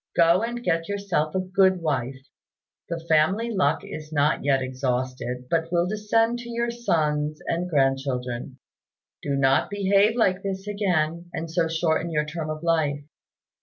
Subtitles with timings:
[0.15, 2.17] Go and get yourself a good wife.
[2.89, 8.57] The family luck is not yet exhausted, but will descend to your sons and grandchildren.
[9.21, 13.03] Do not behave like this again, and so shorten your term of life."